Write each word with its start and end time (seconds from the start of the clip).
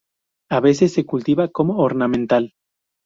A 0.49 0.59
veces 0.61 0.93
se 0.93 1.05
cultiva 1.05 1.49
como 1.49 1.77
ornamental. 1.77 2.55